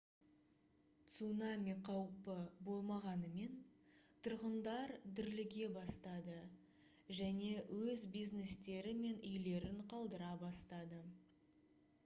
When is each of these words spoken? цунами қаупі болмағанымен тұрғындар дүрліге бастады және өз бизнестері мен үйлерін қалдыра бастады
цунами 1.15 1.73
қаупі 1.87 2.37
болмағанымен 2.69 3.59
тұрғындар 4.27 4.93
дүрліге 5.19 5.67
бастады 5.75 6.37
және 7.19 7.51
өз 7.81 8.07
бизнестері 8.15 8.95
мен 9.03 9.21
үйлерін 9.33 9.85
қалдыра 9.93 10.31
бастады 10.47 11.03